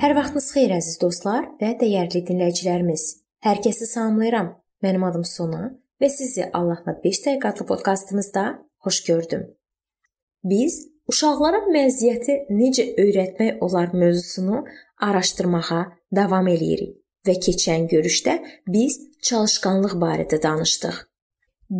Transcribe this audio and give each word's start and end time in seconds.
Hər 0.00 0.14
vaxtınız 0.16 0.46
xeyir 0.54 0.70
əziz 0.72 0.94
dostlar 0.96 1.42
və 1.60 1.74
dəyərli 1.76 2.22
dinləyicilərimiz. 2.24 3.02
Hər 3.44 3.58
kəsi 3.60 3.84
salamlayıram. 3.84 4.46
Mənim 4.80 5.02
adım 5.04 5.26
Sona 5.28 5.66
və 6.00 6.08
sizi 6.08 6.46
Allahla 6.56 6.94
5 7.02 7.18
dəqiqə 7.26 7.50
adlı 7.50 7.66
podkastımızda 7.68 8.44
xoş 8.86 9.00
gördüm. 9.08 9.42
Biz 10.52 10.78
uşaqlara 11.12 11.60
məziyyəti 11.74 12.38
necə 12.48 12.86
öyrətmək 13.04 13.60
olar 13.66 13.92
mövzusunu 13.92 14.62
araşdırmağa 15.08 15.82
davam 16.16 16.48
eləyirik 16.48 16.96
və 17.28 17.36
keçən 17.44 17.84
görüşdə 17.92 18.38
biz 18.72 18.96
çalışqanlıq 19.28 19.98
barədə 20.00 20.40
danışdıq. 20.40 20.96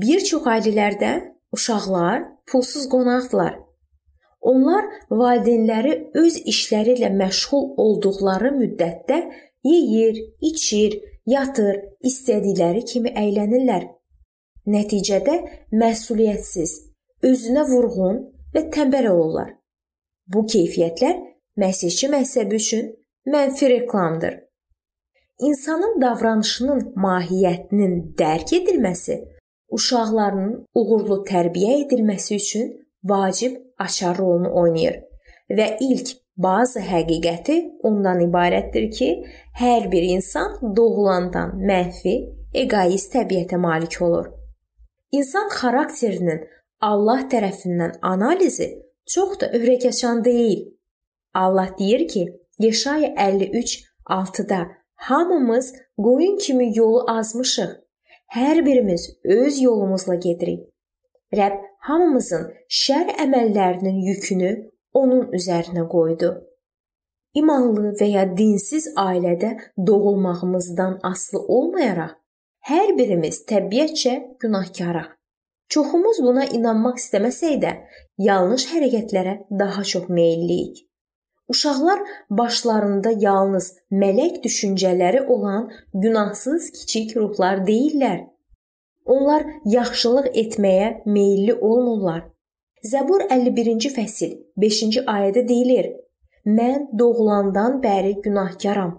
Bir 0.05 0.21
çox 0.29 0.53
ailələrdə 0.59 1.15
uşaqlar 1.57 2.29
pulsuz 2.53 2.85
qonaqdılar 2.93 3.57
Onlar 4.41 4.87
valideynləri 5.11 5.95
öz 6.17 6.37
işləri 6.53 6.97
ilə 6.97 7.11
məşğul 7.13 7.75
olduqları 7.85 8.53
müddətdə 8.57 9.19
yeyir, 9.65 10.21
içir, 10.41 10.97
yatır, 11.29 11.81
istədikləri 12.01 12.85
kimi 12.89 13.13
əylənirlər. 13.13 13.89
Nəticədə 14.71 15.37
məsuliyyətsiz, 15.77 16.77
özünə 17.23 17.67
vurğun 17.69 18.23
və 18.55 18.67
tənbəl 18.75 19.11
olurlar. 19.13 19.51
Bu 20.33 20.47
keyfiyyətlər 20.47 21.19
məsihçi 21.61 22.09
məzhəbi 22.13 22.57
üçün 22.57 22.87
mənfi 23.27 23.69
reklamdır. 23.69 24.41
İnsanın 25.41 26.01
davranışının 26.01 26.81
mahiyyətinin 26.97 27.95
dərk 28.19 28.53
edilməsi 28.61 29.21
uşaqlarının 29.71 30.65
uğurlu 30.75 31.23
tərbiyə 31.29 31.77
edilməsi 31.85 32.37
üçün 32.37 32.73
vacib 33.05 33.57
açar 33.79 34.19
rolunu 34.19 34.55
oynayır 34.63 35.01
və 35.51 35.77
ilk 35.81 36.17
bazı 36.37 36.81
həqiqəti 36.81 37.57
ondan 37.85 38.21
ibarətdir 38.25 38.91
ki, 38.97 39.09
hər 39.59 39.91
bir 39.93 40.07
insan 40.17 40.75
doğulandan 40.77 41.57
mənfi, 41.71 42.15
egoist 42.55 43.13
təbiətə 43.15 43.59
malik 43.61 43.99
olur. 44.03 44.31
İnsan 45.13 45.51
xarakterinin 45.53 46.45
Allah 46.81 47.27
tərəfindən 47.33 47.99
analizi 48.03 48.71
çox 49.07 49.41
da 49.41 49.51
ürəkaçan 49.59 50.25
deyil. 50.25 50.69
Allah 51.35 51.75
deyir 51.79 52.09
ki, 52.09 52.41
Yeşaya 52.59 53.09
53:6-da 53.09 54.69
hamımız 54.95 55.75
qoyun 55.97 56.37
kimi 56.39 56.79
yolu 56.79 57.05
azmışıq. 57.11 57.71
Hər 58.37 58.67
birimiz 58.67 59.11
öz 59.25 59.63
yolumuzla 59.63 60.15
gedirik. 60.15 60.69
Rəbb 61.33 61.70
hamımızın 61.89 62.47
şər 62.83 63.15
əməllərinin 63.25 63.99
yükünü 64.09 64.53
onun 65.01 65.31
üzərinə 65.37 65.87
qoydu. 65.89 66.31
İmanlı 67.41 67.95
və 68.01 68.09
ya 68.11 68.25
dinsiz 68.37 68.89
ailədə 68.99 69.53
doğulmağımızdan 69.87 70.99
asılı 71.13 71.41
olmayaraq 71.57 72.17
hər 72.69 72.93
birimiz 72.99 73.45
təbiətcə 73.49 74.15
günahkarıq. 74.43 75.09
Çoxumuz 75.71 76.19
buna 76.27 76.45
inanmaq 76.51 76.99
istəməsək 76.99 77.59
də, 77.63 77.73
yanlış 78.19 78.67
hərəkətlərə 78.73 79.35
daha 79.59 79.85
çox 79.85 80.09
meyllliyik. 80.09 80.81
Uşaqlar 81.51 82.01
başlarında 82.31 83.13
yalnız 83.19 83.73
mələk 84.03 84.43
düşüncələri 84.43 85.23
olan 85.27 85.71
günahsız 85.95 86.71
kiçik 86.77 87.17
ruhlar 87.17 87.63
deyillər. 87.67 88.27
Onlar 89.07 89.47
yaxşılıq 89.65 90.27
etməyə 90.43 91.03
meylli 91.07 91.55
olmurlar. 91.55 92.25
Zəbur 92.85 93.27
51-ci 93.29 93.91
fəsil 93.93 94.37
5-ci 94.57 95.05
ayədə 95.05 95.47
deyilir: 95.49 95.91
Mən 96.47 96.89
doğulandan 96.99 97.81
bəri 97.83 98.15
günahkaram. 98.25 98.99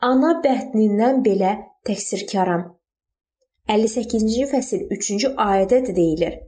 Ana 0.00 0.32
bətnindən 0.44 1.24
belə 1.24 1.56
təqsirkaram. 1.84 2.62
58-ci 3.68 4.46
fəsil 4.52 4.86
3-cü 4.96 5.34
ayədə 5.36 5.82
də 5.88 5.96
deyilir: 5.96 6.38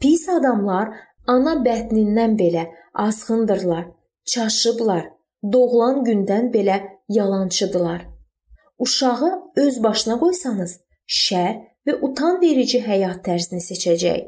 Pis 0.00 0.28
adamlar 0.28 0.92
ana 1.26 1.54
bətnindən 1.64 2.36
belə 2.40 2.66
azğındırlar, 2.94 3.86
çaşıblar, 4.24 5.08
doğulan 5.52 6.04
gündən 6.04 6.52
belə 6.52 6.82
yalançıdılar. 7.08 8.06
Uşağı 8.78 9.30
öz 9.56 9.82
başına 9.82 10.18
qoysanız, 10.18 10.80
şər 11.06 11.54
və 11.88 11.94
utanverici 12.04 12.82
həyat 12.84 13.22
tərzini 13.24 13.62
seçəcək. 13.64 14.26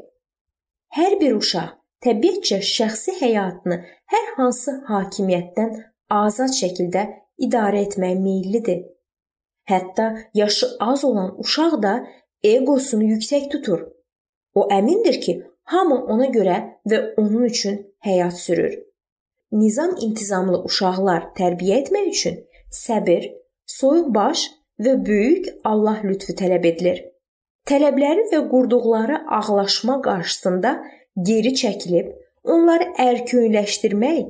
Hər 0.97 1.13
bir 1.21 1.35
uşaq 1.37 1.75
təbiətcə 2.01 2.57
şəxsi 2.65 3.13
həyatını 3.19 3.77
hər 4.13 4.29
hansı 4.37 4.79
hakimiyyətdən 4.87 5.75
azad 6.15 6.55
şəkildə 6.57 7.03
idarə 7.45 7.83
etməyə 7.85 8.17
meyllidir. 8.19 8.81
Hətta 9.69 10.07
yaşı 10.33 10.71
az 10.79 11.03
olan 11.05 11.35
uşaq 11.43 11.77
da 11.83 11.93
eqosunu 12.43 13.11
yüksək 13.13 13.51
tutur. 13.53 13.85
O 14.57 14.65
əmindir 14.77 15.21
ki, 15.21 15.37
hamı 15.71 15.99
ona 16.13 16.31
görə 16.33 16.57
və 16.89 17.03
onun 17.21 17.45
üçün 17.45 17.77
həyat 18.07 18.41
sürür. 18.45 18.73
Nizam 19.51 19.93
intizamlı 20.01 20.63
uşaqlar 20.65 21.29
tərbiyə 21.37 21.83
etmək 21.83 22.09
üçün 22.15 22.41
səbir, 22.73 23.29
soyuq 23.67 24.09
baş 24.15 24.49
və 24.81 24.97
böyük 25.05 25.53
Allah 25.63 26.01
lütfü 26.03 26.33
tələb 26.41 26.65
edilir 26.73 27.10
tələbləri 27.69 28.27
və 28.31 28.41
qurduqları 28.51 29.21
ağlaşma 29.37 30.01
qarşısında 30.07 30.73
geri 31.29 31.53
çəkilib 31.61 32.11
onları 32.53 32.87
ərköyləşdirmək 33.07 34.21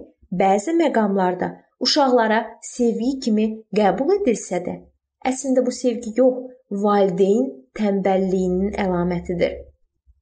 bəzi 0.42 0.76
məqamlarda 0.82 1.52
uşaqlara 1.80 2.42
sevgi 2.62 3.12
kimi 3.24 3.48
qəbul 3.78 4.16
edilsə 4.20 4.62
də, 4.66 4.78
əslində 5.26 5.66
bu 5.66 5.74
sevgi 5.76 6.14
yox, 6.18 6.48
valideyn 6.84 7.50
tənbəlliyinin 7.78 8.78
əlamətidir. 8.84 9.58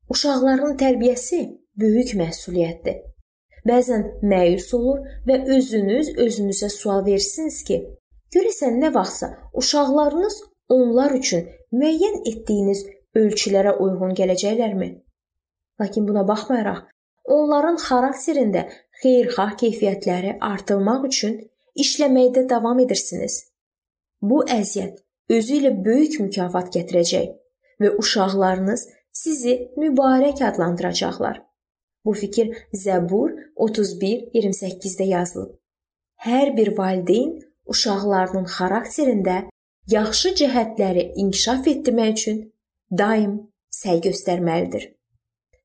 Uşaqların 0.09 0.77
tərbiyəsi 0.81 1.41
böyük 1.79 2.15
məsuliyyətdir. 2.21 3.01
Bəzən 3.67 4.05
məyus 4.25 4.69
olur 4.73 5.01
və 5.27 5.41
özünüz 5.55 6.13
özünüzə 6.25 6.69
sual 6.73 7.03
versiniz 7.05 7.59
ki, 7.67 7.81
görəsən 8.33 8.79
nə 8.81 8.93
vaxtsa 8.95 9.33
uşaqlarınız 9.61 10.39
onlar 10.73 11.13
üçün 11.19 11.45
müəyyən 11.73 12.21
etdiyiniz 12.31 12.85
ölçülərə 13.15 13.75
uyğun 13.83 14.13
gələcəklərmi? 14.19 14.89
Lakin 15.81 16.07
buna 16.07 16.25
baxmayaraq, 16.27 16.85
onların 17.25 17.77
xarakterində 17.81 18.65
xeyirxah 19.01 19.55
keyfiyyətləri 19.61 20.37
artırmaq 20.51 21.05
üçün 21.09 21.37
işləməkdə 21.83 22.47
davam 22.49 22.79
edirsiniz. 22.85 23.43
Bu 24.21 24.43
əziyyət 24.59 24.99
özü 25.35 25.59
ilə 25.61 25.71
böyük 25.85 26.19
mükafat 26.23 26.73
gətirəcək 26.75 27.29
və 27.81 27.93
uşaqlarınız 28.01 28.87
sizi 29.11 29.55
mübarək 29.77 30.43
adlandıracaqlar. 30.49 31.41
Bu 32.05 32.13
fikir 32.13 32.51
Zəbur 32.73 33.31
31:28-də 33.55 35.05
yazılıb. 35.15 35.55
Hər 36.27 36.57
bir 36.57 36.77
valideyn 36.77 37.39
uşaqlarının 37.65 38.47
xarakterində 38.55 39.37
yaxşı 39.87 40.29
cəhətləri 40.41 41.03
inkişaf 41.23 41.67
etdirmək 41.67 42.11
üçün 42.11 42.39
daim 42.91 43.33
səy 43.69 43.99
göstərməlidir. 44.01 44.87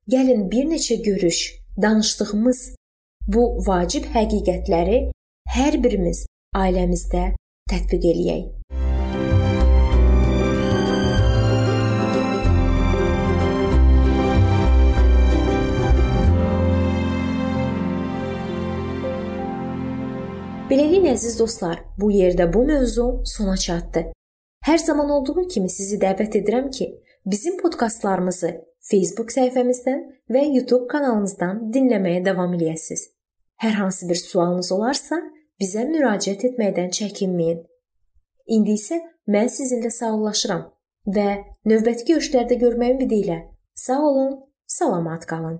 Gəlin 0.05 0.45
bir 0.51 0.67
neçə 0.69 0.99
görüş, 1.01 1.39
danışdığımız 1.81 2.59
bu 3.27 3.45
vacib 3.65 4.05
həqiqətləri 4.13 4.99
hər 5.49 5.77
birimiz 5.81 6.25
ailəmizdə 6.53 7.31
tətbiq 7.71 8.05
eləyək. 8.11 8.45
Beləliklə 20.69 21.15
əziz 21.15 21.39
dostlar, 21.39 21.81
bu 21.97 22.11
yerdə 22.13 22.45
bu 22.53 22.67
mövzu 22.69 23.07
sona 23.25 23.57
çatdı. 23.57 24.11
Hər 24.65 24.77
zaman 24.77 25.09
olduğu 25.09 25.47
kimi 25.47 25.69
sizi 25.69 25.97
dəvət 26.01 26.39
edirəm 26.41 26.71
ki, 26.73 26.87
Bizim 27.25 27.57
podkastlarımızı 27.57 28.51
Facebook 28.85 29.31
səhifəmizdən 29.33 30.01
və 30.29 30.43
YouTube 30.45 30.85
kanalımızdan 30.91 31.71
dinləməyə 31.73 32.19
davam 32.25 32.53
eləyəsiniz. 32.53 33.07
Hər 33.63 33.79
hansı 33.79 34.09
bir 34.09 34.19
sualınız 34.21 34.69
olarsa, 34.75 35.17
bizə 35.61 35.87
müraciət 35.89 36.45
etməkdən 36.51 36.93
çəkinməyin. 36.93 37.63
İndi 38.45 38.75
isə 38.77 38.99
mən 39.25 39.49
sizinlə 39.49 39.89
sağollaşıram 39.95 40.67
və 41.17 41.29
növbəti 41.65 42.05
görüşlərdə 42.11 42.59
görməyi 42.61 42.93
ümidi 42.99 43.23
ilə 43.23 43.39
sağ 43.73 43.99
olun, 44.09 44.35
salamat 44.67 45.25
qalın. 45.25 45.57